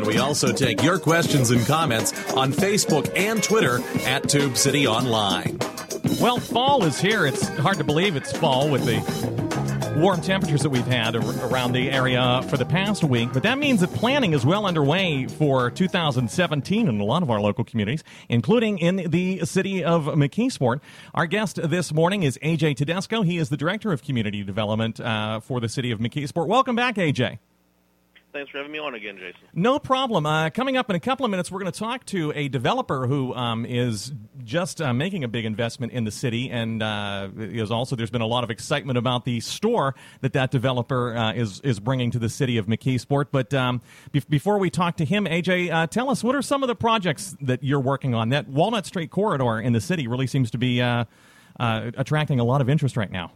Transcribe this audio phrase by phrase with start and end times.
[0.00, 4.86] And we also take your questions and comments on Facebook and Twitter at Tube City
[4.86, 5.58] Online.
[6.18, 7.26] Well, fall is here.
[7.26, 11.90] It's hard to believe it's fall with the warm temperatures that we've had around the
[11.90, 13.30] area for the past week.
[13.34, 17.42] But that means that planning is well underway for 2017 in a lot of our
[17.42, 20.80] local communities, including in the city of McKeesport.
[21.12, 23.20] Our guest this morning is AJ Tedesco.
[23.20, 26.46] He is the Director of Community Development uh, for the city of McKeesport.
[26.46, 27.38] Welcome back, AJ.
[28.32, 29.40] Thanks for having me on again, Jason.
[29.54, 30.24] No problem.
[30.24, 33.08] Uh, coming up in a couple of minutes, we're going to talk to a developer
[33.08, 34.12] who um, is
[34.44, 38.20] just uh, making a big investment in the city, and uh, is also there's been
[38.20, 42.20] a lot of excitement about the store that that developer uh, is is bringing to
[42.20, 43.26] the city of McKeesport.
[43.32, 43.82] But um,
[44.12, 46.76] be- before we talk to him, AJ, uh, tell us what are some of the
[46.76, 48.28] projects that you're working on?
[48.28, 51.04] That Walnut Street corridor in the city really seems to be uh,
[51.58, 53.32] attracting a lot of interest right now.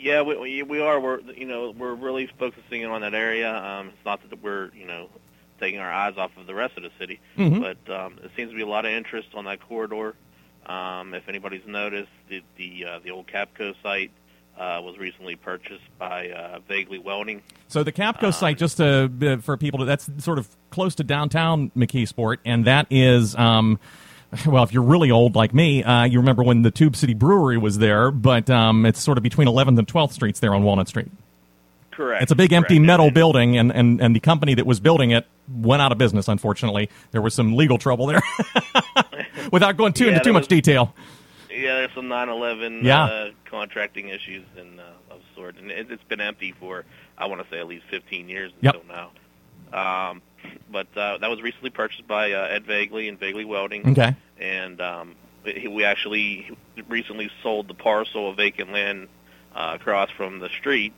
[0.00, 1.00] Yeah, we we are.
[1.00, 3.54] We're you know we're really focusing on that area.
[3.54, 5.08] Um, it's not that we're you know
[5.60, 7.60] taking our eyes off of the rest of the city, mm-hmm.
[7.60, 10.14] but um, it seems to be a lot of interest on that corridor.
[10.66, 14.10] Um, if anybody's noticed, the the, uh, the old Capco site
[14.58, 17.42] uh, was recently purchased by uh, Vaguely Welding.
[17.68, 21.04] So the Capco um, site, just to, for people, to, that's sort of close to
[21.04, 23.34] downtown McKeesport, and that is.
[23.36, 23.78] Um,
[24.46, 27.58] well, if you're really old like me, uh, you remember when the Tube City Brewery
[27.58, 30.88] was there, but um, it's sort of between 11th and 12th Streets there on Walnut
[30.88, 31.10] Street.
[31.90, 32.22] Correct.
[32.22, 32.86] It's a big empty Correct.
[32.86, 36.28] metal building, and, and, and the company that was building it went out of business,
[36.28, 36.88] unfortunately.
[37.10, 38.22] There was some legal trouble there.
[39.52, 40.94] Without going too yeah, into too was, much detail.
[41.50, 43.04] Yeah, there's some 9/11 yeah.
[43.04, 46.86] uh, contracting issues and uh, of sort, and it, has been empty for
[47.18, 48.74] I want to say at least 15 years yep.
[48.74, 50.10] until now.
[50.10, 50.22] Um,
[50.70, 53.90] but uh, that was recently purchased by uh, Ed Vaguely and Vaguely Welding.
[53.90, 54.16] Okay.
[54.38, 55.14] And um,
[55.44, 56.50] we actually
[56.88, 59.08] recently sold the parcel of vacant land
[59.54, 60.92] uh, across from the street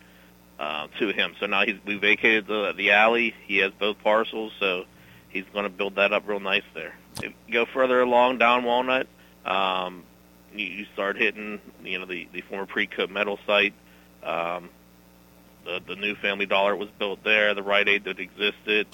[0.59, 1.35] uh, to him.
[1.41, 3.35] So now he's, we vacated the the alley.
[3.47, 4.85] He has both parcels, so
[5.29, 6.95] he's going to build that up real nice there.
[7.23, 9.07] If you go further along down Walnut,
[9.45, 10.05] um,
[10.55, 13.75] you, you start hitting you know the the former Precoat metal site.
[14.23, 14.71] Um,
[15.65, 17.55] the the new Family Dollar was built there.
[17.55, 18.87] The Rite Aid that existed.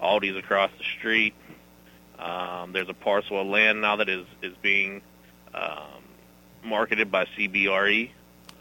[0.00, 1.34] Aldi's across the street.
[2.18, 5.02] Um, there's a parcel of land now that is is being
[5.54, 6.02] um,
[6.64, 8.10] marketed by CBRE.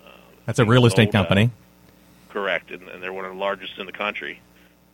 [0.06, 0.10] Uh,
[0.46, 1.46] That's a real estate sold, company.
[1.46, 4.42] Uh, correct, and, and, they're one of the largest in the country.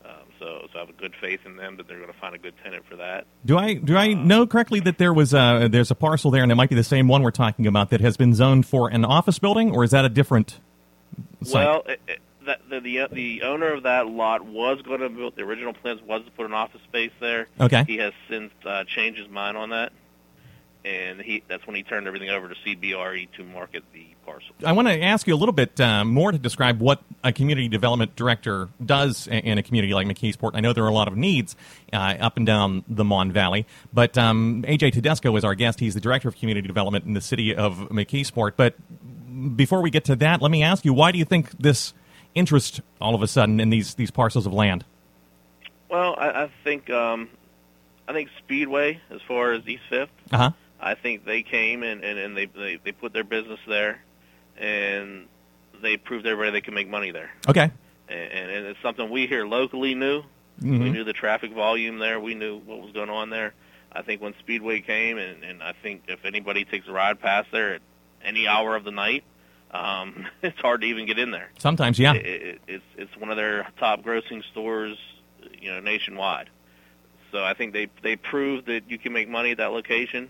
[0.06, 2.35] Um, so, so I have a good faith in them that they're going to find
[2.35, 3.25] a good tenant for that.
[3.46, 6.44] Do I do I um, know correctly that there was a, there's a parcel there,
[6.44, 8.90] and it might be the same one we're talking about that has been zoned for
[8.90, 10.59] an office building, or is that a different?
[11.44, 11.66] Site?
[11.66, 12.19] Well, it, it,
[12.69, 15.35] the, the the the owner of that lot was going to build.
[15.35, 17.47] The original plans was to put an office space there.
[17.59, 17.84] Okay.
[17.88, 19.91] He has since uh, changed his mind on that,
[20.84, 24.56] and he that's when he turned everything over to CBRE to market the parcel.
[24.63, 27.67] I want to ask you a little bit uh, more to describe what a community
[27.67, 30.51] development director does in a community like McKeesport.
[30.53, 31.56] I know there are a lot of needs
[31.94, 35.79] uh, up and down the Mon Valley, but um, AJ Tedesco is our guest.
[35.79, 38.53] He's the director of community development in the city of McKeesport.
[38.56, 38.75] But
[39.56, 41.94] before we get to that, let me ask you, why do you think this
[42.36, 44.86] interest all of a sudden in these these parcels of land?
[45.90, 47.30] Well, I, I think um,
[48.08, 50.52] I think Speedway, as far as East Fifth, uh-huh.
[50.80, 54.02] I think they came and, and, and they, they they put their business there,
[54.58, 55.28] and
[55.81, 57.31] they proved everybody they can make money there.
[57.47, 57.72] Okay.
[58.08, 60.24] And, and it's something we here locally knew.
[60.62, 60.84] Mm-hmm.
[60.84, 62.19] We knew the traffic volume there.
[62.19, 63.53] We knew what was going on there.
[63.92, 67.50] I think when Speedway came, and, and I think if anybody takes a ride past
[67.52, 67.81] there at
[68.24, 69.24] any hour of the night,
[69.71, 71.49] um, it's hard to even get in there.
[71.57, 72.13] Sometimes, yeah.
[72.13, 74.97] It, it, it's it's one of their top grossing stores,
[75.59, 76.49] you know, nationwide.
[77.31, 80.29] So I think they they proved that you can make money at that location,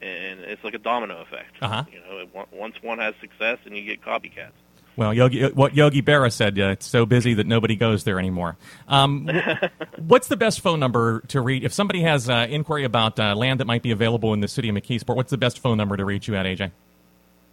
[0.00, 1.56] and it's like a domino effect.
[1.60, 1.84] Uh-huh.
[1.92, 4.52] You know, it, once one has success, and you get copycats.
[4.96, 8.58] Well, Yogi, what Yogi Berra said, uh, it's so busy that nobody goes there anymore.
[8.88, 9.30] Um,
[9.96, 11.62] what's the best phone number to reach?
[11.62, 14.68] If somebody has uh, inquiry about uh, land that might be available in the city
[14.68, 16.72] of McKeesport, what's the best phone number to reach you at, AJ?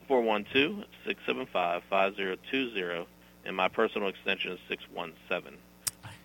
[0.10, 3.06] 412-675-5020,
[3.46, 5.54] and my personal extension is 617.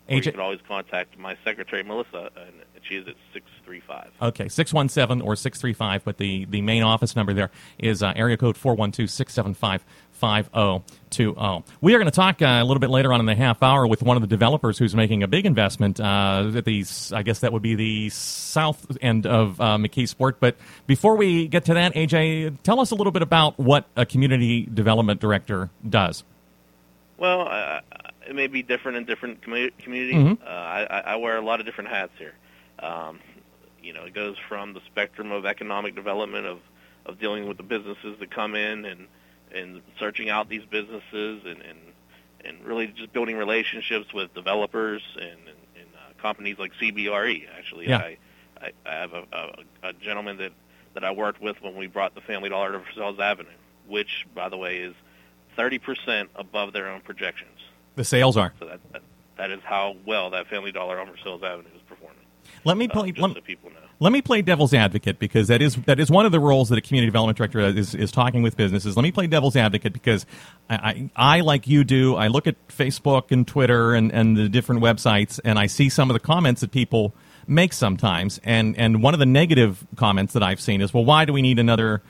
[0.09, 2.53] Or you AJ can always contact my secretary, Melissa, and
[2.83, 4.11] she is at 635.
[4.21, 8.57] Okay, 617 or 635, but the, the main office number there is uh, area code
[8.57, 11.65] 412 675 5020.
[11.81, 13.87] We are going to talk uh, a little bit later on in the half hour
[13.87, 17.41] with one of the developers who's making a big investment uh, at the, I guess
[17.41, 20.35] that would be the south end of uh, McKeesport.
[20.39, 20.57] But
[20.87, 24.63] before we get to that, AJ, tell us a little bit about what a community
[24.73, 26.25] development director does.
[27.19, 27.49] Well,
[28.29, 30.15] it may be different in different commu- communities.
[30.17, 30.43] Mhm.
[30.43, 32.35] Uh, I, I I wear a lot of different hats here.
[32.79, 33.21] Um,
[33.83, 36.61] you know, it goes from the spectrum of economic development of,
[37.07, 39.07] of dealing with the businesses that come in and
[39.55, 41.79] and searching out these businesses and and,
[42.45, 47.43] and really just building relationships with developers and and, and uh, companies like CBRE.
[47.57, 47.99] Actually, Yeah.
[47.99, 48.17] I,
[48.61, 50.53] I I have a, a, a gentleman that
[50.95, 53.49] that I worked with when we brought the Family Dollar to Versailles Avenue,
[53.87, 54.95] which, by the way, is
[55.57, 57.59] 30% above their own projections.
[57.97, 58.53] The sales are.
[58.59, 59.03] So that, that
[59.37, 62.17] that is how well that Family Dollar on Versailles Avenue is performing.
[62.65, 63.11] Let me Uh, play.
[63.13, 63.77] just let, so people know.
[64.01, 66.79] Let me play devil's advocate because that is that is one of the roles that
[66.79, 68.97] a community development director is, is talking with businesses.
[68.97, 70.27] Let me play devil's advocate because
[70.69, 74.49] I, I, I like you do I look at Facebook and Twitter and, and the
[74.49, 77.15] different websites and I see some of the comments that people
[77.47, 81.25] make sometimes and and one of the negative comments that I've seen is well why
[81.25, 82.01] do we need another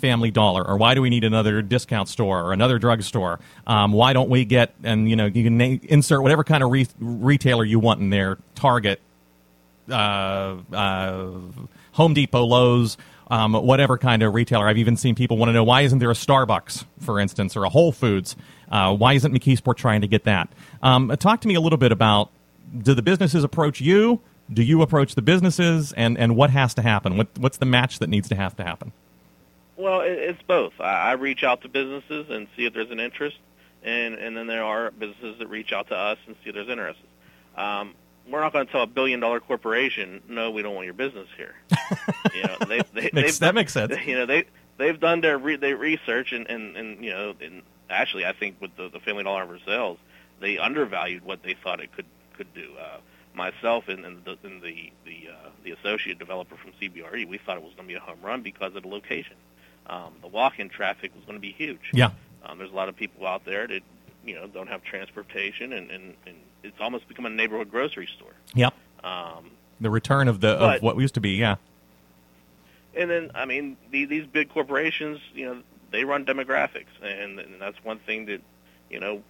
[0.00, 3.38] Family Dollar, or why do we need another discount store or another drugstore?
[3.66, 6.88] Um, why don't we get and you know you can insert whatever kind of re-
[6.98, 9.00] retailer you want in there, Target,
[9.90, 11.30] uh, uh,
[11.92, 12.96] Home Depot, Lowe's,
[13.30, 14.66] um, whatever kind of retailer.
[14.66, 17.64] I've even seen people want to know why isn't there a Starbucks, for instance, or
[17.64, 18.36] a Whole Foods?
[18.70, 20.48] Uh, why isn't McKeesport trying to get that?
[20.82, 22.30] Um, talk to me a little bit about
[22.76, 24.20] do the businesses approach you?
[24.52, 25.92] Do you approach the businesses?
[25.92, 27.16] And, and what has to happen?
[27.16, 28.92] What, what's the match that needs to have to happen?
[29.80, 30.74] Well, it, it's both.
[30.80, 33.36] I, I reach out to businesses and see if there's an interest,
[33.82, 36.68] and and then there are businesses that reach out to us and see if there's
[36.68, 37.00] interest.
[37.56, 37.94] Um,
[38.28, 41.26] we're not going to tell a billion dollar corporation, no, we don't want your business
[41.36, 41.54] here.
[42.34, 43.94] you know, they, they, Makes- that makes sense.
[44.06, 44.44] You know, they
[44.76, 48.60] they've done their re- their research, and, and and you know, and actually, I think
[48.60, 49.96] with the, the Family Dollar Versailles,
[50.40, 52.06] they undervalued what they thought it could
[52.36, 52.70] could do.
[52.80, 52.98] Uh,
[53.34, 57.56] myself and, and the and the the, uh, the associate developer from CBRE, we thought
[57.56, 59.36] it was going to be a home run because of the location.
[59.86, 61.90] Um, the walk-in traffic was going to be huge.
[61.92, 62.10] Yeah.
[62.44, 63.82] Um, there's a lot of people out there that
[64.24, 68.32] you know don't have transportation, and, and, and it's almost become a neighborhood grocery store.
[68.54, 68.74] Yep.
[69.02, 69.50] Um,
[69.80, 71.56] The return of the of But- what used to be, yeah.
[72.94, 77.60] and then I mean the, these big corporations, you know, they run demographics, and, and
[77.60, 78.40] that's one thing that
[78.90, 79.22] you know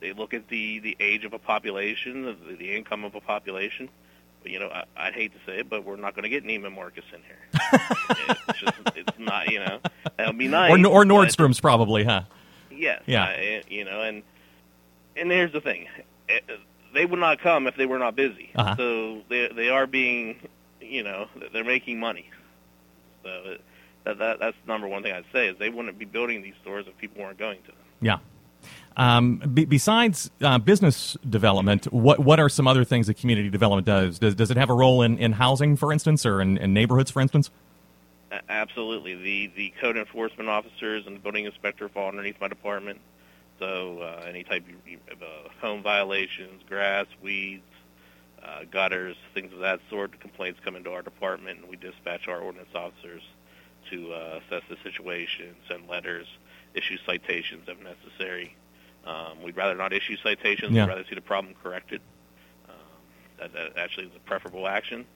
[0.00, 3.88] they look at the the age of a population, the, the income of a population.
[4.42, 6.44] But, you know, I, I'd hate to say it, but we're not going to get
[6.44, 7.38] Neiman Marcus in here.
[8.48, 9.78] it's just it's not, you know,
[10.16, 10.70] that would be nice.
[10.70, 12.22] Or, or but- Nordstrom's probably, huh?
[12.70, 13.02] Yes.
[13.06, 13.24] Yeah.
[13.24, 14.22] Uh, you know, and
[15.16, 15.86] and here's the thing,
[16.28, 16.40] Eh,
[16.94, 18.50] they would not come if they were not busy.
[18.54, 18.76] Uh-huh.
[18.76, 20.36] So they they are being,
[20.80, 22.28] you know, they're making money.
[23.22, 23.56] So uh,
[24.04, 26.86] that, that that's number one thing I'd say is they wouldn't be building these stores
[26.88, 27.76] if people weren't going to them.
[28.00, 28.18] Yeah.
[28.96, 33.86] Um, be, besides uh, business development, what what are some other things that community development
[33.86, 34.18] does?
[34.18, 37.10] Does, does it have a role in, in housing, for instance, or in, in neighborhoods,
[37.10, 37.50] for instance?
[38.48, 39.14] Absolutely.
[39.14, 43.00] The the code enforcement officers and the building inspector fall underneath my department.
[43.58, 44.64] So uh, any type
[45.10, 47.62] of uh, home violations, grass, weeds,
[48.42, 52.40] uh, gutters, things of that sort, complaints come into our department, and we dispatch our
[52.40, 53.22] ordinance officers
[53.90, 56.26] to uh, assess the situation, send letters,
[56.74, 58.56] issue citations if necessary.
[59.06, 60.72] Um, we'd rather not issue citations.
[60.72, 60.84] Yeah.
[60.84, 62.00] We'd rather see the problem corrected.
[62.68, 62.74] Um,
[63.38, 65.06] that, that actually is a preferable action.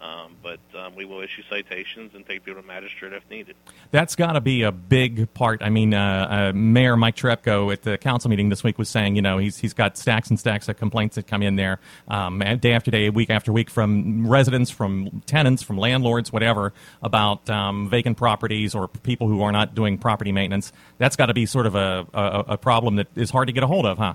[0.00, 3.56] Um, but um, we will issue citations and take people to magistrate if needed.
[3.90, 5.62] That's got to be a big part.
[5.62, 9.16] I mean, uh, uh, Mayor Mike Cherepko at the council meeting this week was saying,
[9.16, 12.40] you know, he's he's got stacks and stacks of complaints that come in there um,
[12.60, 17.88] day after day, week after week from residents, from tenants, from landlords, whatever, about um,
[17.88, 20.70] vacant properties or people who are not doing property maintenance.
[20.98, 23.62] That's got to be sort of a, a a problem that is hard to get
[23.62, 24.14] a hold of, huh?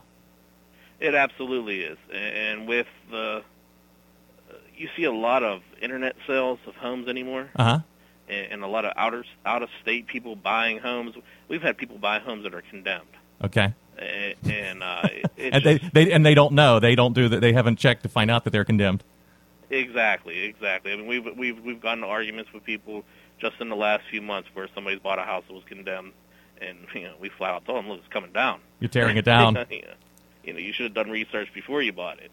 [0.99, 3.41] It absolutely is, and with the uh,
[4.79, 7.79] you see a lot of internet sales of homes anymore, Uh huh.
[8.27, 11.15] and, and a lot of outer out of state people buying homes.
[11.47, 13.05] We've had people buy homes that are condemned,
[13.43, 13.73] Okay.
[13.97, 15.07] and, and uh,
[15.37, 16.79] And they, just- they and they don't know.
[16.79, 17.41] They don't do that.
[17.41, 19.03] They haven't checked to find out that they're condemned.
[19.69, 20.91] Exactly, exactly.
[20.93, 23.03] I mean, we've we've we've gotten arguments with people
[23.39, 26.13] just in the last few months where somebody's bought a house that was condemned,
[26.61, 28.61] and you know we flat out told them, look, it's coming down.
[28.79, 29.55] You're tearing it down.
[29.69, 29.87] you know,
[30.43, 32.31] you know, you should have done research before you bought it.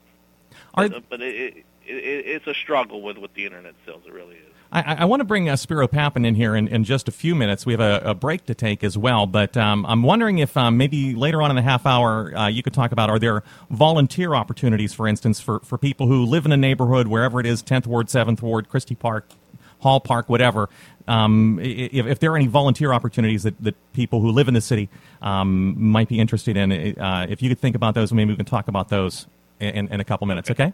[0.75, 4.03] Are- but but it, it, it, it's a struggle with with the internet sales.
[4.07, 4.57] It really is.
[4.73, 7.35] I, I want to bring uh, Spiro Papin in here in, in just a few
[7.35, 7.65] minutes.
[7.65, 10.77] We have a, a break to take as well, but um, I'm wondering if um,
[10.77, 14.35] maybe later on in the half hour uh, you could talk about are there volunteer
[14.35, 17.87] opportunities, for instance, for, for people who live in a neighborhood, wherever it is, 10th
[17.87, 19.29] Ward, 7th Ward, Christie Park,
[19.81, 20.69] Hall Park, whatever.
[21.07, 24.61] Um, if, if, there are any volunteer opportunities that, that people who live in the
[24.61, 24.89] city
[25.23, 28.45] um, might be interested in, uh, if you could think about those, maybe we can
[28.45, 29.29] talk about those
[29.61, 30.73] in, in a couple minutes, okay?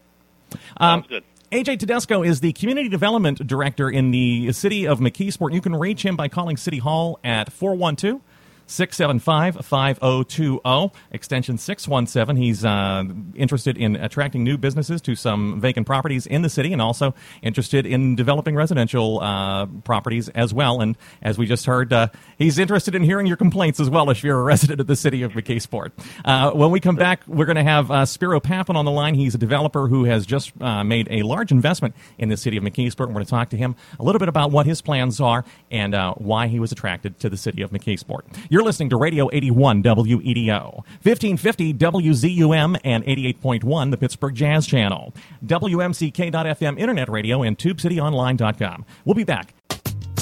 [0.77, 1.25] Um, Sounds good.
[1.53, 5.53] AJ Tedesco is the Community Development Director in the city of McKeesport.
[5.53, 8.23] You can reach him by calling City Hall at 412
[8.67, 12.37] 675 5020, extension 617.
[12.37, 13.05] He's uh,
[13.35, 17.87] interested in attracting new businesses to some vacant properties in the city and also interested
[17.87, 20.81] in developing residential uh, properties as well.
[20.81, 24.23] And as we just heard, uh, he's interested in hearing your complaints as well if
[24.23, 25.93] you're a resident of the city of McKeesport.
[26.25, 29.15] Uh, when we come back, we're going to have uh, Spiro Papin on the line.
[29.15, 32.65] He's a developer who has just uh, made a large investment in the city of
[32.65, 33.09] McKeesport.
[33.09, 35.95] We're going to talk to him a little bit about what his plans are and
[36.17, 38.23] why he was attracted to the city of McKeesport.
[38.53, 45.15] You're listening to Radio 81 WEDO, 1550 WZUM, and 88.1 the Pittsburgh Jazz Channel,
[45.47, 48.85] WMCK.FM Internet Radio, and TubeCityOnline.com.
[49.07, 49.55] We'll be back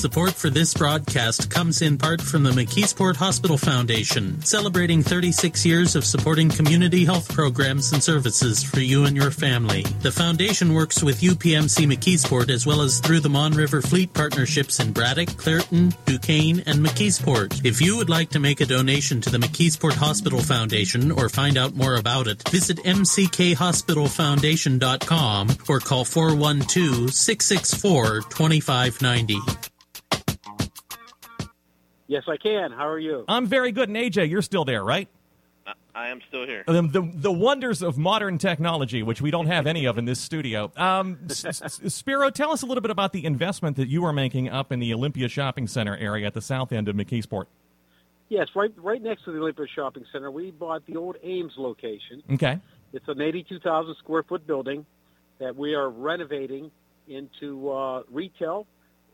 [0.00, 5.94] Support for this broadcast comes in part from the McKeesport Hospital Foundation, celebrating 36 years
[5.94, 9.82] of supporting community health programs and services for you and your family.
[10.00, 14.80] The foundation works with UPMC McKeesport as well as through the Mon River Fleet partnerships
[14.80, 17.62] in Braddock, Clairton, Duquesne, and McKeesport.
[17.62, 21.58] If you would like to make a donation to the McKeesport Hospital Foundation or find
[21.58, 29.69] out more about it, visit mckhospitalfoundation.com or call 412 664 2590.
[32.10, 32.72] Yes, I can.
[32.72, 33.24] How are you?
[33.28, 33.88] I'm very good.
[33.88, 35.06] And AJ, you're still there, right?
[35.94, 36.64] I am still here.
[36.66, 40.18] The, the, the, wonders of modern technology, which we don't have any of in this
[40.20, 40.72] studio.
[40.76, 44.72] Um, Spiro, tell us a little bit about the investment that you are making up
[44.72, 47.44] in the Olympia Shopping Center area at the south end of McKeesport.
[48.28, 50.32] Yes, right, right next to the Olympia Shopping Center.
[50.32, 52.24] We bought the old Ames location.
[52.32, 52.58] Okay.
[52.92, 54.84] It's an 82,000 square foot building
[55.38, 56.72] that we are renovating
[57.06, 58.66] into uh, retail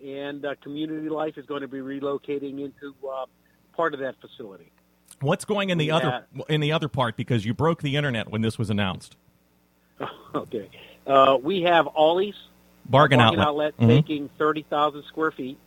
[0.07, 3.27] and uh, community life is going to be relocating into uh,
[3.75, 4.71] part of that facility.
[5.21, 5.97] What's going in the yeah.
[5.97, 9.17] other in the other part because you broke the internet when this was announced?
[10.35, 10.69] okay,
[11.07, 12.35] uh, we have Ollie's
[12.85, 13.87] bargain, bargain outlet, outlet mm-hmm.
[13.87, 15.59] making thirty thousand square feet.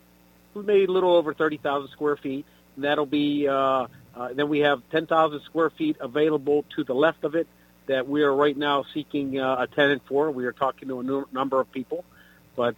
[0.54, 2.46] We made a little over thirty thousand square feet.
[2.76, 6.96] And that'll be uh, uh, then we have ten thousand square feet available to the
[6.96, 7.48] left of it
[7.88, 10.30] that we are right now seeking uh, a tenant for.
[10.30, 12.06] We are talking to a number of people,
[12.56, 12.76] but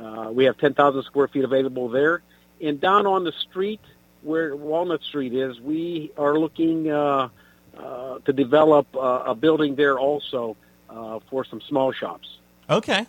[0.00, 2.22] uh, we have 10,000 square feet available there.
[2.60, 3.80] And down on the street
[4.22, 7.28] where Walnut Street is, we are looking uh,
[7.76, 10.56] uh, to develop uh, a building there also
[10.88, 12.28] uh, for some small shops.
[12.68, 13.06] Okay.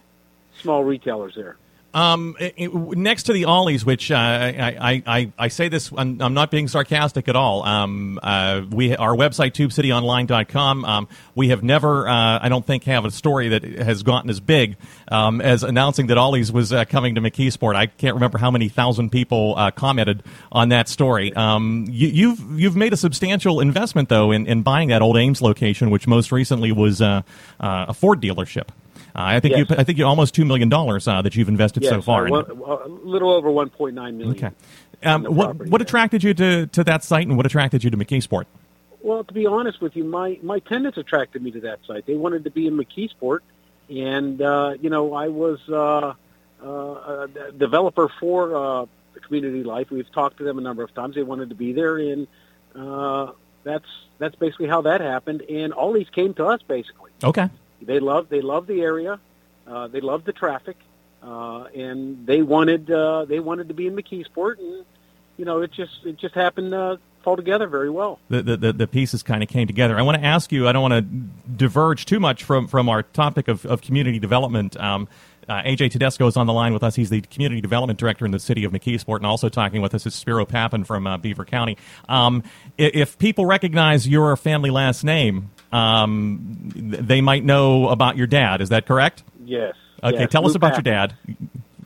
[0.61, 1.57] Small retailers there.
[1.97, 6.21] Um, it, it, next to the Ollies, which uh, I, I, I, say this, I'm,
[6.21, 7.63] I'm, not being sarcastic at all.
[7.63, 10.85] Um, uh, we our website tubecityonline.com.
[10.85, 14.39] Um, we have never, uh, I don't think, have a story that has gotten as
[14.39, 14.77] big
[15.07, 17.75] um, as announcing that Ollies was uh, coming to McKeesport.
[17.75, 21.33] I can't remember how many thousand people uh, commented on that story.
[21.33, 25.17] Um, you, have you've, you've made a substantial investment though in, in buying that old
[25.17, 27.23] Ames location, which most recently was uh,
[27.59, 28.67] a Ford dealership.
[29.17, 29.69] Uh, I think yes.
[29.69, 32.27] you I think you almost two million dollars uh, that you've invested yes, so far.
[32.27, 34.35] Uh, a little over one point nine million.
[34.37, 34.55] Okay.
[35.03, 38.45] Um, what what attracted you to, to that site, and what attracted you to McKeesport?
[39.01, 42.05] Well, to be honest with you, my my tenants attracted me to that site.
[42.05, 43.39] They wanted to be in McKeesport,
[43.89, 46.13] and uh, you know I was uh,
[46.63, 48.85] uh, a developer for uh,
[49.21, 49.89] community life.
[49.89, 51.15] We've talked to them a number of times.
[51.15, 52.27] They wanted to be there, and
[52.75, 53.31] uh,
[53.63, 53.87] that's
[54.19, 55.41] that's basically how that happened.
[55.41, 57.11] And Ollie's came to us basically.
[57.23, 57.49] Okay.
[57.81, 59.19] They love they love the area.
[59.67, 60.77] Uh, they love the traffic,
[61.21, 64.85] uh, and they wanted uh, they wanted to be in McKeesport, and
[65.37, 68.19] you know it just it just happened to fall together very well.
[68.29, 69.97] The the, the pieces kind of came together.
[69.97, 70.67] I want to ask you.
[70.67, 74.77] I don't want to diverge too much from from our topic of, of community development.
[74.77, 75.07] Um,
[75.49, 76.95] uh, AJ Tedesco is on the line with us.
[76.95, 80.05] He's the community development director in the city of McKeesport, and also talking with us
[80.05, 81.77] is Spiro Papin from uh, Beaver County.
[82.09, 82.43] Um,
[82.77, 88.61] if people recognize your family last name, um, they might know about your dad.
[88.61, 89.23] Is that correct?
[89.43, 89.75] Yes.
[90.03, 90.31] Okay, yes.
[90.31, 91.15] tell us about your dad.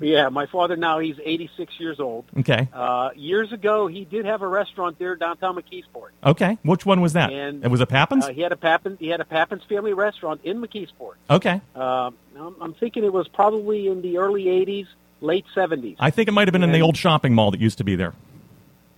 [0.01, 2.25] Yeah, my father now he's 86 years old.
[2.39, 2.67] Okay.
[2.73, 6.09] Uh, years ago, he did have a restaurant there downtown McKeesport.
[6.23, 7.31] Okay, which one was that?
[7.31, 8.25] And it was a Pappin's.
[8.25, 8.97] Uh, he had a Papin.
[9.00, 11.13] He had a Papin's family restaurant in McKeesport.
[11.29, 11.61] Okay.
[11.75, 14.88] Uh, I'm thinking it was probably in the early 80s,
[15.21, 15.97] late 70s.
[16.00, 17.83] I think it might have been and, in the old shopping mall that used to
[17.83, 18.13] be there.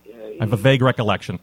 [0.06, 1.38] I have a vague recollection.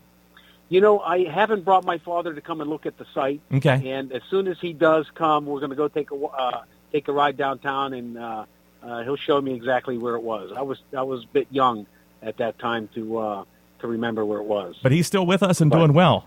[0.71, 3.41] You know, I haven't brought my father to come and look at the site.
[3.53, 3.91] Okay.
[3.91, 6.63] And as soon as he does come, we're going to go take a uh,
[6.93, 8.45] take a ride downtown, and uh,
[8.81, 10.53] uh, he'll show me exactly where it was.
[10.55, 11.87] I was I was a bit young
[12.21, 13.43] at that time to uh,
[13.79, 14.79] to remember where it was.
[14.81, 16.25] But he's still with us and But- doing well.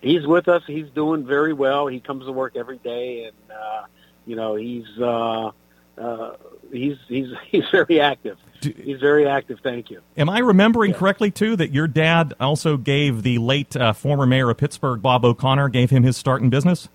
[0.00, 0.62] he's with us.
[0.68, 1.88] He's doing very well.
[1.88, 3.86] He comes to work every day, and uh,
[4.24, 5.50] you know he's uh,
[5.98, 6.30] uh,
[6.70, 8.38] he's he's he's very active.
[8.64, 9.60] He's very active.
[9.62, 10.00] Thank you.
[10.16, 10.98] Am I remembering Yeah.
[10.98, 15.24] correctly too that your dad also gave the late uh, former mayor of Pittsburgh, Bob
[15.24, 16.88] O'Connor, gave him his start in business?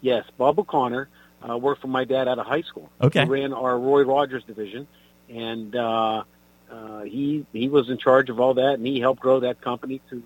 [0.00, 1.08] Yes, Bob O'Connor
[1.48, 2.90] uh, worked for my dad out of high school.
[3.00, 3.24] Okay.
[3.24, 4.86] He ran our Roy Rogers division,
[5.28, 6.22] and uh,
[6.70, 10.00] uh, he he was in charge of all that, and he helped grow that company
[10.10, 10.22] to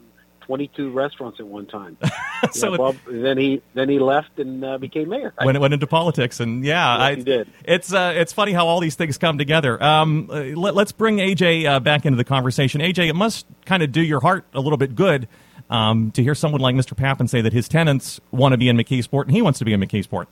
[0.51, 1.97] 22 restaurants at one time.
[2.51, 5.33] so Yeah, it- then he then he left and uh, became mayor.
[5.41, 7.49] when it went into politics, and yeah, Yes, I, he did.
[7.65, 9.81] It's uh, it's funny how all these things come together.
[9.81, 12.81] Um, uh, let, us bring AJ uh, back into the conversation.
[12.81, 15.29] AJ, it must kind of do your heart a little bit good
[15.71, 16.97] um, to hear someone like Mr.
[16.97, 19.73] Pappin say that his tenants want to be in McKeesport and he wants to be
[19.73, 20.27] in McKeesport.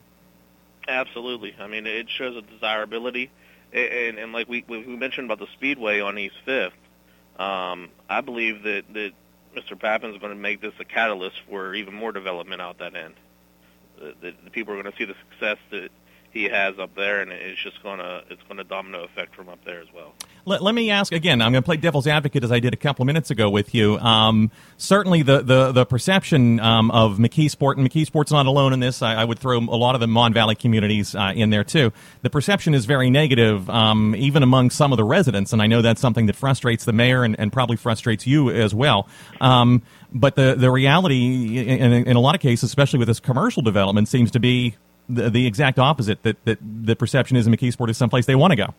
[0.89, 1.55] Absolutely.
[1.61, 3.31] I mean, it shows a desirability,
[3.73, 6.73] A- and, and like we we mentioned about the speedway on East Fifth.
[7.39, 9.13] Um, I believe that that
[9.57, 9.79] Mr.
[9.79, 13.15] Pappin is going to make this a catalyst for even more development out that end.
[13.99, 15.91] The, the, the people are going to see the success that
[16.39, 19.81] he has up there, and it's just to it's to domino effect from up there
[19.81, 20.15] as well.
[20.45, 21.43] Let, let me ask again.
[21.43, 23.99] I'm going to play devil's advocate as I did a couple minutes ago with you.
[23.99, 29.03] Um, certainly, the the the perception um, of McKeesport and McKeesport's not alone in this.
[29.03, 31.93] I, I would throw a lot of the Mon Valley communities uh, in there too.
[32.23, 35.83] The perception is very negative, um, even among some of the residents, and I know
[35.83, 39.09] that's something that frustrates the mayor and, and probably frustrates you as well.
[39.41, 43.63] Um, but the the reality, in, in a lot of cases, especially with this commercial
[43.63, 44.77] development, seems to be
[45.09, 46.23] the, the exact opposite.
[46.23, 48.75] That that the perception is in McKeesport is someplace they want to go.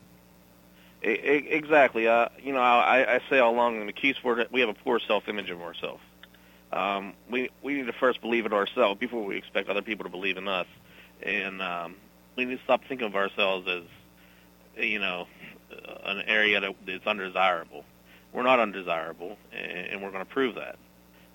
[1.02, 2.08] Exactly.
[2.08, 5.50] Uh, you know, I, I say all along in McKeesport, we have a poor self-image
[5.50, 6.02] of ourselves.
[6.74, 10.12] Um, we we need to first believe in ourselves before we expect other people to
[10.12, 10.68] believe in us,
[11.24, 11.96] and um,
[12.36, 13.84] we need to stop thinking of ourselves as,
[14.84, 15.28] you know,
[16.04, 17.86] an area that's undesirable.
[18.34, 20.78] We're not undesirable, and, and we're going to prove that.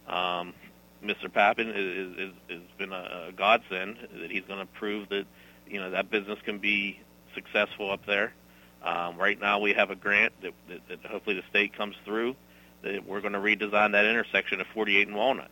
[0.06, 0.52] Um,
[1.04, 1.32] Mr.
[1.32, 5.26] Pappin is, is, has been a, a godsend that he's going to prove that,
[5.68, 7.00] you know, that business can be
[7.34, 8.32] successful up there.
[8.82, 12.36] Um, right now, we have a grant that, that, that hopefully the state comes through.
[12.82, 15.50] That we're going to redesign that intersection of 48 and Walnut,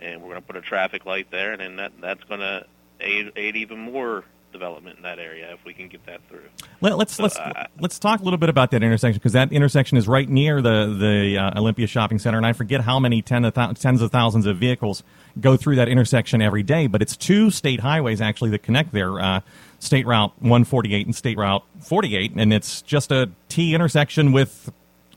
[0.00, 2.66] and we're going to put a traffic light there, and then that that's going to
[3.00, 4.24] aid, aid even more
[4.54, 6.44] development in that area if we can get that through.
[6.80, 9.98] Let, let's let's uh, let's talk a little bit about that intersection because that intersection
[9.98, 13.44] is right near the the uh, Olympia Shopping Center, and I forget how many ten
[13.44, 15.02] of thou- tens of thousands of vehicles
[15.40, 16.86] go through that intersection every day.
[16.86, 19.40] But it's two state highways actually that connect there: uh,
[19.80, 24.72] State Route 148 and State Route 48, and it's just a T intersection with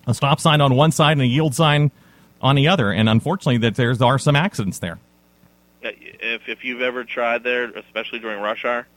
[0.08, 1.92] a stop sign on one side and a yield sign
[2.42, 2.92] on the other.
[2.92, 4.98] And unfortunately, that there are some accidents there.
[5.82, 8.88] If if you've ever tried there, especially during rush hour,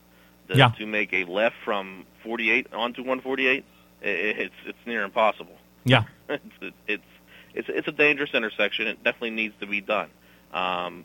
[0.51, 0.69] to, Yeah.
[0.79, 3.65] to make a left from 48 onto 148,
[4.03, 5.57] i- i it's it's near impossible.
[5.85, 6.05] Yeah.
[6.29, 6.45] it's
[6.87, 7.03] it's
[7.55, 8.87] it's it's a dangerous intersection.
[8.87, 10.11] It definitely needs to be done.
[10.53, 11.05] Um,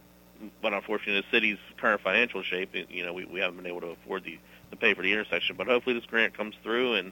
[0.61, 3.81] but unfortunately, the city's current financial shape, it- you know, we, we haven't been able
[3.81, 4.37] to afford the
[4.71, 5.55] to pay for the intersection.
[5.57, 7.11] But hopefully, this grant comes through and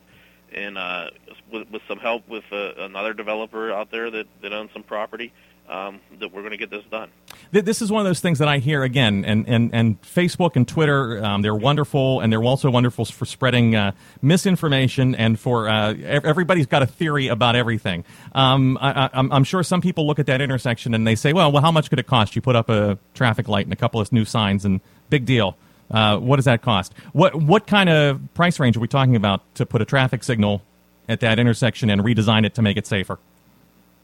[0.53, 1.09] and uh,
[1.51, 5.31] with, with some help with uh, another developer out there that that owns some property,
[5.69, 7.09] um, that we're going to get this done.
[7.51, 10.67] This is one of those things that I hear again, and, and, and Facebook and
[10.67, 15.93] Twitter, um, they're wonderful, and they're also wonderful for spreading uh, misinformation, and for uh,
[15.93, 18.03] everybody's got a theory about everything.
[18.33, 21.61] Um, I, I'm sure some people look at that intersection and they say, well, well,
[21.61, 22.35] how much could it cost?
[22.35, 25.57] You put up a traffic light and a couple of new signs, and big deal.
[25.91, 26.93] Uh, what does that cost?
[27.11, 30.63] What what kind of price range are we talking about to put a traffic signal
[31.07, 33.19] at that intersection and redesign it to make it safer?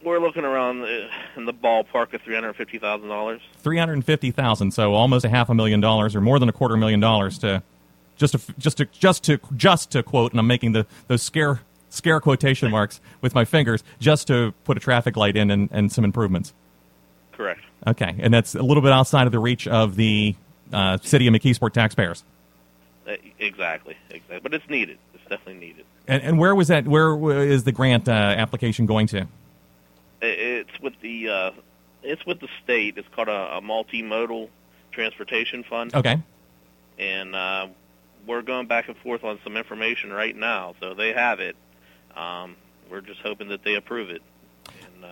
[0.04, 3.42] We're looking around the, in the ballpark of three hundred fifty thousand dollars.
[3.58, 6.54] three hundred fifty thousand, so almost a half a million dollars, or more than a
[6.54, 7.62] quarter million dollars to
[8.16, 11.62] just to just to just to just to quote, and I'm making the those scare
[11.90, 15.92] scare quotation marks with my fingers, just to put a traffic light in and, and
[15.92, 16.54] some improvements.
[17.34, 17.62] Correct.
[17.88, 20.36] Okay, and that's a little bit outside of the reach of the
[20.72, 22.24] uh, city of McKeesport taxpayers.
[23.08, 23.98] Uh, Exactly.
[24.10, 24.40] Exactly.
[24.44, 24.98] But it's needed.
[25.14, 25.86] It's definitely needed.
[26.08, 26.86] And, and where was that?
[26.88, 29.28] Where is the grant uh, application going to?
[30.22, 31.52] I- It's with the uh,
[32.04, 32.98] it's with the state.
[32.98, 34.50] It's called a, a multimodal
[34.92, 36.18] transportation fund, Okay,
[36.98, 37.68] and uh,
[38.28, 40.76] we're going back and forth on some information right now.
[40.80, 41.56] So they have it.
[42.16, 42.56] Um,
[42.90, 44.22] we're just hoping that they approve it,
[44.68, 45.08] and uh,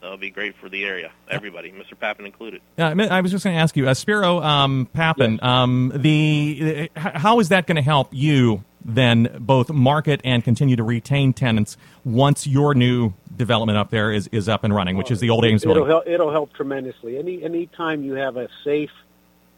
[0.00, 1.12] that'll be great for the area.
[1.30, 1.98] Everybody, Mr.
[1.98, 2.60] Pappin included.
[2.76, 7.00] Yeah, I was just going to ask you, uh, Spiro um, Pappin, um, the uh,
[7.00, 11.76] how is that going to help you then both market and continue to retain tenants
[12.04, 15.44] once your new development up there is, is up and running, which is the old
[15.44, 15.90] Ames it'll building.
[15.90, 17.18] help, it'll help tremendously.
[17.18, 18.92] Any any time you have a safe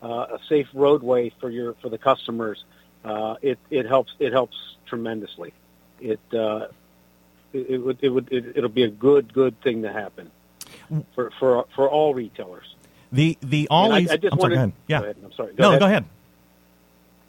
[0.03, 2.64] uh, a safe roadway for your for the customers,
[3.05, 5.53] uh, it it helps it helps tremendously.
[6.01, 6.69] It uh,
[7.53, 10.31] it, it would it would it, it'll be a good good thing to happen
[11.14, 12.75] for for for all retailers.
[13.12, 14.73] The the And I, I just I'm sorry, wanted, go ahead.
[14.87, 14.99] Yeah.
[14.99, 15.17] Go ahead.
[15.25, 15.53] I'm sorry.
[15.55, 15.81] Go no, ahead.
[15.81, 16.05] go ahead.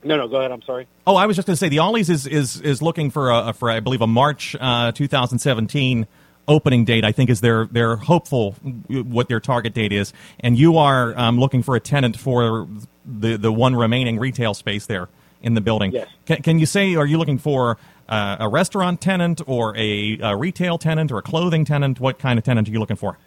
[0.03, 0.51] No, no, go ahead.
[0.51, 0.87] I'm sorry.
[1.05, 3.53] Oh, I was just going to say the Ollie's is is is looking for a
[3.53, 6.07] for I believe a March uh, 2017
[6.47, 7.03] opening date.
[7.03, 8.53] I think is their their hopeful
[8.87, 12.67] what their target date is, and you are um, looking for a tenant for
[13.05, 15.09] the the one remaining retail space there
[15.41, 15.91] in the building.
[15.91, 16.07] Yes.
[16.25, 20.35] Can, can you say are you looking for uh, a restaurant tenant or a, a
[20.35, 21.99] retail tenant or a clothing tenant?
[21.99, 23.17] What kind of tenant are you looking for?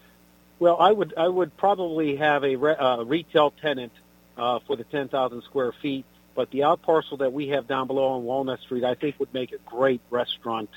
[0.59, 3.93] Well, I would I would probably have a re, uh, retail tenant
[4.37, 8.09] uh, for the 10,000 square feet, but the out parcel that we have down below
[8.09, 10.71] on Walnut Street, I think would make a great restaurant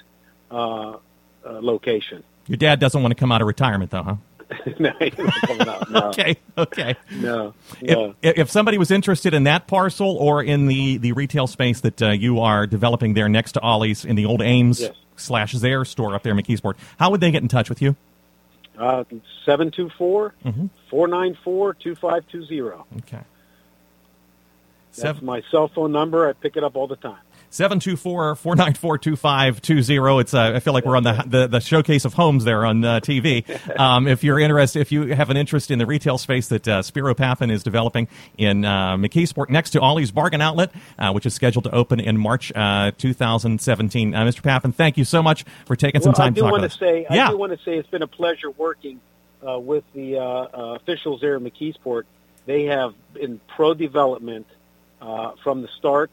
[0.51, 0.97] uh, uh,
[1.45, 2.23] location.
[2.47, 4.15] Your dad doesn't want to come out of retirement, though, huh?
[4.79, 5.89] no, he's not coming out.
[5.89, 6.95] No, Okay, okay.
[7.11, 8.13] no, no.
[8.21, 11.99] If, if somebody was interested in that parcel or in the, the retail space that
[12.01, 14.93] uh, you are developing there next to Ollie's in the old Ames Yes.
[15.15, 17.95] slash Zayre store up there in McKeesport, how would they get in touch with you?
[18.77, 19.03] Uh,
[19.45, 20.67] 724 Mm-hmm.
[20.91, 22.83] 494 2520.
[22.99, 23.23] Okay.
[25.01, 26.27] That's my cell phone number.
[26.27, 27.19] I pick it up all the time.
[27.51, 30.21] 724-494-2520.
[30.21, 32.83] It's uh, I feel like we're on the, the the showcase of homes there on
[32.83, 33.45] uh, TV.
[33.75, 36.81] Um, if you're interested, if you have an interest in the retail space that uh,
[36.81, 41.33] Spiro Papin is developing in uh, McKeesport next to Ollie's Bargain Outlet, uh, which is
[41.33, 44.15] scheduled to open in March uh, 2017.
[44.15, 44.41] Uh, Mr.
[44.41, 46.67] Papin, thank you so much for taking some time I do to talk want to
[46.67, 46.79] us.
[46.79, 47.27] say, yeah.
[47.27, 49.01] I do want to say, it's been a pleasure working
[49.45, 52.03] uh, with the uh, uh, officials there in McKeesport.
[52.45, 54.47] They have been pro development
[55.05, 56.11] uh, from the start,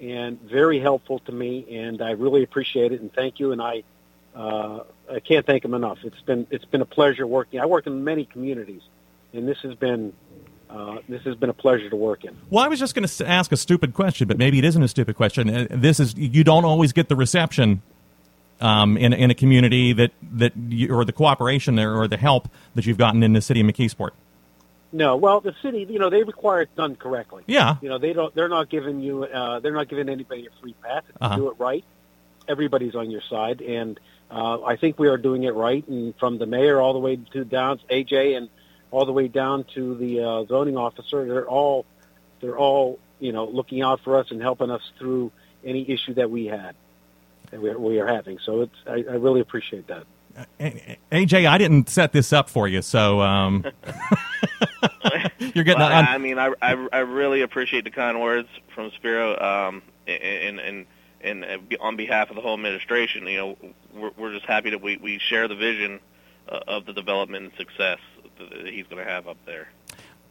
[0.00, 1.66] and very helpful to me.
[1.84, 3.52] And I really appreciate it, and thank you.
[3.52, 3.82] And I,
[4.34, 5.98] uh, I can't thank them enough.
[6.04, 7.60] It's been it's been a pleasure working.
[7.60, 8.82] I work in many communities,
[9.32, 10.12] and this has been.
[10.70, 12.36] Uh, this has been a pleasure to work in.
[12.50, 14.88] Well, I was just going to ask a stupid question, but maybe it isn't a
[14.88, 15.48] stupid question.
[15.48, 17.80] Uh, This is you don't always get the reception
[18.60, 22.84] um, in in a community that that you, or the cooperation or the help that
[22.84, 24.10] you've gotten in the city of McKeesport.
[24.90, 27.44] No, well, the city, you know, they require it done correctly.
[27.46, 27.76] Yeah.
[27.82, 28.34] You know, they don't.
[28.34, 29.24] They're not giving you.
[29.24, 31.02] Uh, they're not giving anybody a free pass.
[31.08, 31.34] If Uh-huh.
[31.36, 31.84] you do it right,
[32.48, 35.86] everybody's on your side, and uh, I think we are doing it right.
[35.88, 38.48] And from the mayor all the way to down AJ, and
[38.90, 41.84] all the way down to the uh, zoning officer, they're all
[42.40, 45.30] they're all you know looking out for us and helping us through
[45.64, 46.74] any issue that we had
[47.50, 48.38] that we are, we are having.
[48.38, 50.04] So it's I, I really appreciate that.
[50.60, 53.64] AJ, I didn't set this up for you, so um,
[55.38, 56.06] you're getting Well, on.
[56.06, 60.86] I mean, I, I, I really appreciate the kind words from Spiro, um, and and
[61.20, 63.26] and uh, on behalf of the whole administration.
[63.26, 63.56] You know,
[63.94, 66.00] we're, we're just happy that we we share the vision
[66.48, 67.98] uh, of the development and success
[68.38, 69.68] that he's going to have up there.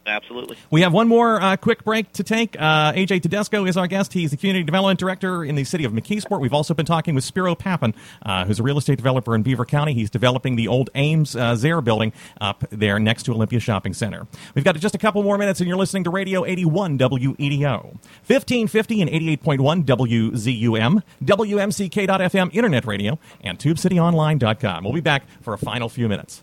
[0.08, 0.56] Absolutely.
[0.70, 2.56] We have one more uh, quick break to take.
[2.58, 4.12] Uh, AJ Tedesco is our guest.
[4.12, 6.40] He's the Community Development Director in the city of McKeesport.
[6.40, 9.66] We've also been talking with Spiro Papin, uh, who's a real estate developer in Beaver
[9.66, 9.92] County.
[9.92, 14.26] He's developing the old Ames uh, Zayre building up there next to Olympia Shopping Center.
[14.54, 17.82] We've got just a couple more minutes, and you're listening to Radio 81 WEDO.
[18.26, 24.84] 1550 and 88.1 WZUM, WMCK.FM Internet Radio, and TubeCityOnline.com.
[24.84, 26.42] We'll be back for a final few minutes.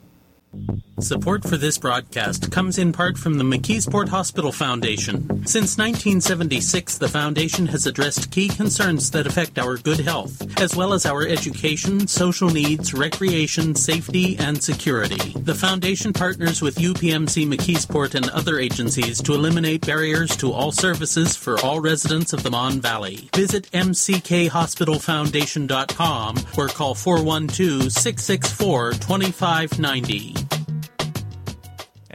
[1.01, 5.45] Support for this broadcast comes in part from the McKeesport Hospital Foundation.
[5.45, 10.93] Since 1976, the foundation has addressed key concerns that affect our good health, as well
[10.93, 15.33] as our education, social needs, recreation, safety, and security.
[15.35, 21.35] The foundation partners with UPMC McKeesport and other agencies to eliminate barriers to all services
[21.35, 23.27] for all residents of the Mon Valley.
[23.35, 30.44] Visit mckhospitalfoundation.com or call 412 664 2590.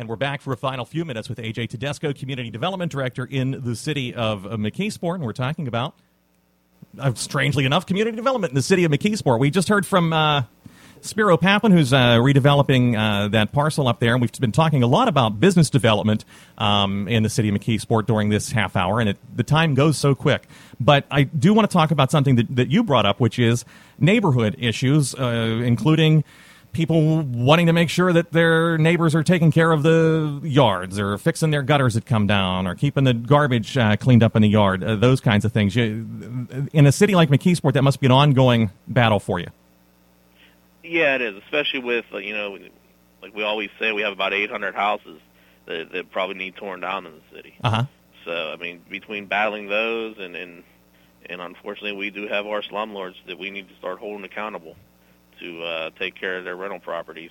[0.01, 3.51] And we're back for a final few minutes with AJ Tedesco, Community Development Director in
[3.63, 5.17] the city of McKeesport.
[5.17, 5.95] And we're talking about,
[6.99, 9.39] uh, strangely enough, community development in the city of McKeesport.
[9.39, 10.45] We just heard from uh,
[11.03, 14.15] Spiro Papin, who's uh, redeveloping uh, that parcel up there.
[14.15, 16.25] And we've been talking a lot about business development
[16.57, 19.01] um, in the city of McKeesport during this half hour.
[19.01, 20.49] And it, the time goes so quick.
[20.81, 23.67] But I do want to talk about something that, that you brought up, which is
[23.99, 26.25] neighborhood issues, uh, including
[26.73, 31.19] people wanting to make sure that their neighbors are taking care of the yards or
[31.19, 34.49] fixing their gutters that come down or keeping the garbage uh, cleaned up in the
[34.49, 35.75] yard, uh, those kinds of things.
[35.75, 39.49] You, in a city like McKeesport, that must be an ongoing battle for you.
[40.83, 42.59] Yeah, it is, especially with uh, you know,
[43.23, 45.21] like we always say, we have about 800 houses
[45.67, 47.55] that, that probably need torn down in the city.
[47.63, 47.85] Uh huh.
[48.25, 50.65] So I mean, between battling those and and
[51.27, 54.77] and unfortunately, we do have our slumlords that we need to start holding accountable
[55.41, 57.31] to uh, take care of their rental properties.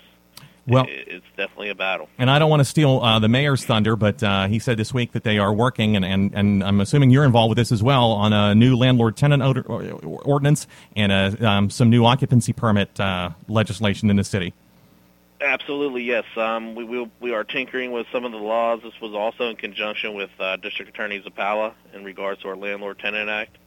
[0.68, 2.10] Well, It- it's definitely a battle.
[2.20, 4.94] And I don't want to steal uh, the mayor's thunder, but uh, he said this
[4.94, 7.82] week that they are working, and, and, and I'm assuming you're involved with this as
[7.82, 13.32] well, on a new landlord-tenant od- ordinance and a, um, some new occupancy permit uh,
[13.48, 14.54] legislation in the city.
[15.42, 16.26] Absolutely, yes.
[16.36, 18.82] Um, we will, we are tinkering with some of the laws.
[18.84, 23.00] This was also in conjunction with uh, District Attorney Zappala in regards to our Landlord
[23.00, 23.58] Tenant Act,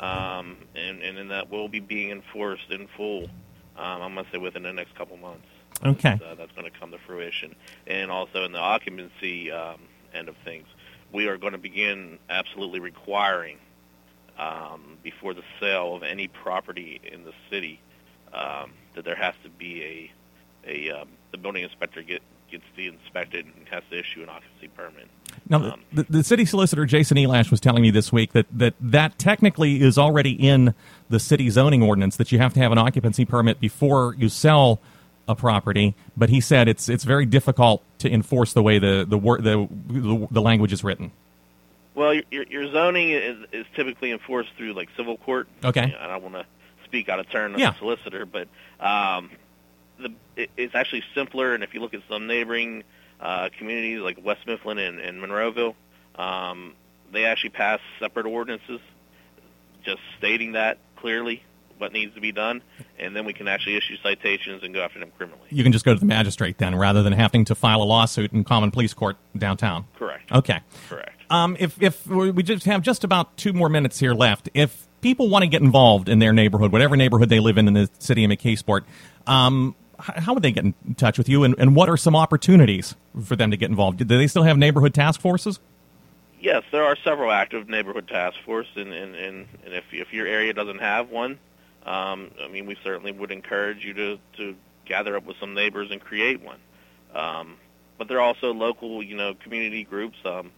[0.00, 3.28] um, and, and that will be being enforced in full.
[3.80, 5.46] Um, I'm going to say within the next couple months.
[5.84, 6.20] Okay.
[6.24, 7.54] Uh, that's going to come to fruition,
[7.86, 9.80] and also in the occupancy um,
[10.12, 10.66] end of things,
[11.12, 13.56] we are going to begin absolutely requiring
[14.38, 17.80] um, before the sale of any property in the city
[18.34, 20.12] um, that there has to be a
[20.66, 24.68] a um, the building inspector get gets the inspected and has to issue an occupancy
[24.68, 25.08] permit.
[25.50, 28.74] Now, Um, the, the city solicitor Jason Elash was telling me this week that, that
[28.80, 30.74] that technically is already in
[31.10, 34.80] the city zoning ordinance that you have to have an occupancy permit before you sell
[35.28, 35.94] a property.
[36.16, 40.28] But he said it's it's very difficult to enforce the way the the the, the,
[40.30, 41.10] the language is written.
[41.96, 45.48] Well, your, your, zoning is, is typically enforced through like civil court.
[45.64, 45.94] Okay.
[46.00, 46.46] I don't want to
[46.84, 47.74] speak out of turn as Yeah.
[47.74, 48.46] a solicitor, but
[48.78, 49.30] um,
[49.98, 51.52] the, it, it's actually simpler.
[51.52, 52.84] And if you look at some neighboring
[53.20, 55.74] uh, communities like West Mifflin and, and Monroeville,
[56.16, 56.74] um,
[57.12, 58.80] they actually pass separate ordinances
[59.84, 61.42] just stating that clearly
[61.78, 62.62] what needs to be done,
[62.98, 65.46] and then we can actually issue citations and go after them criminally.
[65.48, 68.32] You can just go to the magistrate then, rather than having to file a lawsuit
[68.32, 69.86] in common pleas court downtown.
[69.96, 70.30] Correct.
[70.30, 70.60] Okay.
[70.88, 71.22] Correct.
[71.30, 75.30] Um, if if we just have just about two more minutes here left, if people
[75.30, 78.24] want to get involved in their neighborhood, whatever neighborhood they live in in the city
[78.24, 78.82] of McKeesport,
[79.26, 82.94] um, how would they get in touch with you, and, and what are some opportunities
[83.24, 83.98] for them to get involved?
[83.98, 85.60] Do they still have neighborhood task forces?
[86.40, 90.26] Yes, there are several active neighborhood task force, and, and, and, and if, if your
[90.26, 91.38] area doesn't have one,
[91.84, 95.90] um, I mean, we certainly would encourage you to, to gather up with some neighbors
[95.90, 96.58] and create one.
[97.14, 97.56] Um,
[97.98, 100.50] but there are also local, you know, community groups um,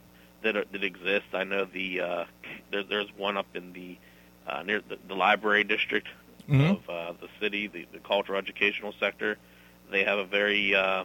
[0.42, 1.26] that are, that exist.
[1.32, 2.24] I know the uh,
[2.70, 3.98] there, there's one up in the
[4.46, 6.08] uh, near the, the library district
[6.48, 6.70] Mhm.
[6.70, 9.38] of uh, the city, the, the cultural educational sector.
[9.90, 11.04] They have a very uh,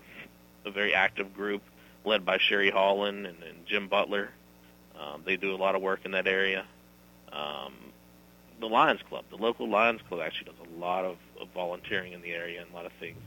[0.66, 1.62] a very active group
[2.06, 4.30] led by Sherry Holland and, and Jim Butler.
[5.00, 6.66] Um, they do a lot of work in that area.
[7.32, 7.74] Um,
[8.60, 12.22] the Lions Club, the local Lions Club, actually does a lot of, of volunteering in
[12.22, 13.20] the area and a lot of things,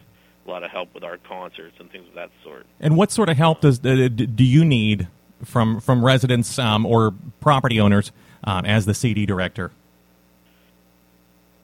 [0.46, 2.66] a lot of help with our concerts and things of that sort.
[2.81, 5.07] And what sort of help does uh, do you need
[5.44, 8.12] from from residents um, or property owners
[8.44, 9.70] um, as the CD director?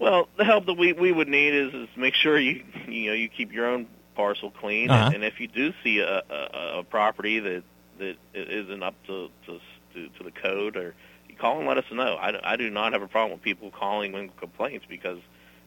[0.06, 3.12] Well, the help that we, we would need is, is make sure you you know
[3.12, 5.06] you keep your own parcel clean, Uh-huh.
[5.06, 7.64] and, and if you do see a, a, a property that
[7.98, 9.58] that isn't up to to,
[9.94, 10.94] to to the code, or
[11.28, 12.14] you call and let us know.
[12.14, 15.18] I, I do not have a problem with people calling with complaints because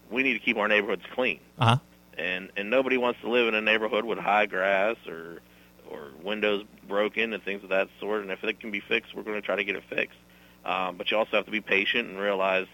[0.10, 1.78] we need to keep our neighborhoods clean, Uh huh.
[2.17, 5.41] and and nobody wants to live in a neighborhood with high grass or
[5.91, 8.21] or windows broken and things of that sort.
[8.21, 10.17] And if it can be fixed, we're going to try to get it fixed.
[10.63, 12.67] Um, but you also have to be patient and realize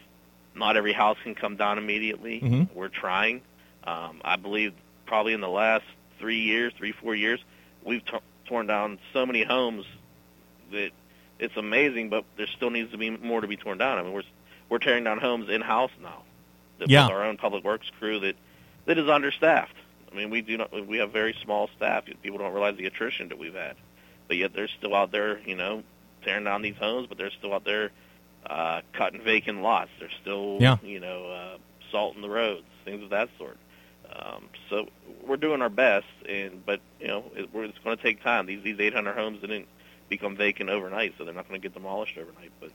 [0.56, 2.40] not every house can come down immediately.
[2.42, 2.74] Mhm.
[2.74, 3.42] We're trying.
[3.84, 4.74] Um, I believe
[5.06, 5.86] probably in the last
[6.20, 7.40] three years, three four years,
[7.84, 9.86] we've t- torn down so many homes
[10.72, 10.92] that
[11.40, 12.10] it's amazing.
[12.10, 13.98] But there still needs to be more to be torn down.
[13.98, 14.24] I mean, we're
[14.70, 16.24] we're tearing down homes in house now.
[16.88, 17.06] Yeah.
[17.06, 18.36] With our own public works crew that
[18.86, 19.76] that is understaffed.
[20.12, 20.88] I mean, we do not.
[20.88, 22.06] We have very small staff.
[22.24, 23.76] People don't realize the attrition that we've had,
[24.28, 25.84] but yet they're still out there, you know,
[26.24, 27.08] tearing down these homes.
[27.08, 27.92] But they're still out there
[28.50, 29.90] uh, cutting vacant lots.
[30.00, 30.78] They're still, Yeah.
[30.84, 31.58] you know, uh,
[31.92, 33.58] salting the roads, things of that sort.
[34.14, 34.88] Um, so
[35.26, 38.46] we're doing our best, and but you know, it, we're, it's going to take time.
[38.46, 39.68] These these 800 homes didn't
[40.10, 42.52] become vacant overnight, so they're not going to get demolished overnight.
[42.60, 42.72] But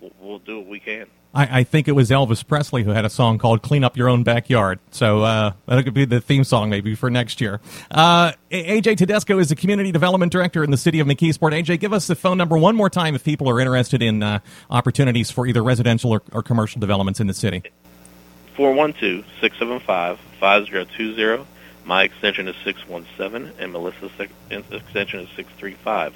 [0.00, 1.06] we'll, we'll do what we can.
[1.34, 4.08] I, I think it was Elvis Presley who had a song called "Clean Up Your
[4.08, 7.60] Own Backyard." So uh, that could be the theme song maybe for next year.
[7.90, 11.52] Uh, AJ Tedesco is the community development director in the city of McKeesport.
[11.52, 14.40] AJ, give us the phone number one more time if people are interested in uh,
[14.70, 17.62] opportunities for either residential or, or commercial developments in the city.
[18.56, 21.46] 412-675-5020.
[21.84, 24.10] My extension is 617, and Melissa's
[24.50, 26.14] extension is 635.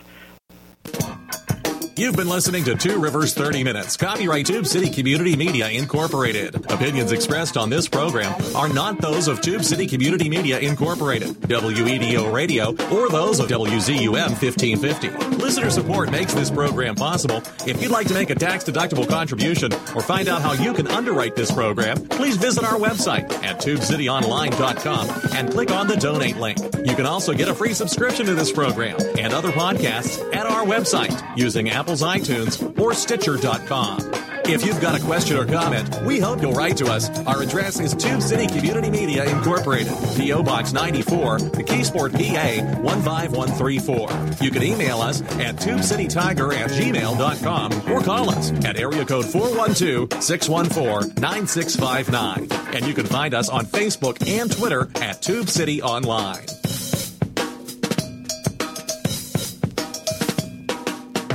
[1.95, 6.55] You've been listening to Two Rivers 30 Minutes, copyright Tube City Community Media Incorporated.
[6.73, 12.33] Opinions expressed on this program are not those of Tube City Community Media Incorporated, WEDO
[12.33, 15.11] Radio, or those of WZUM 1550.
[15.37, 17.43] Listener support makes this program possible.
[17.67, 21.37] If you'd like to make a tax-deductible contribution or find out how you can underwrite
[21.37, 26.59] this program, please visit our website at tubecityonline.com and click on the donate link.
[26.87, 30.65] You can also get a free subscription to this program and other podcasts at our
[30.65, 33.99] website using Apple's iTunes or Stitcher.com.
[34.45, 37.11] If you've got a question or comment, we hope you'll write to us.
[37.27, 40.45] Our address is Tube City Community Media Incorporated, P.O.
[40.45, 44.45] Box 94, McKeesport, PA 15134.
[44.45, 50.23] You can email us at tubecitytiger at gmail.com or call us at area code 412
[50.23, 52.77] 614 9659.
[52.77, 56.47] And you can find us on Facebook and Twitter at Tube City Online.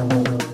[0.09, 0.46] Thank you.